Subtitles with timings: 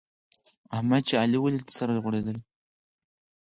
[0.75, 2.37] احمد چې علي وليد؛ سره غوړېدل.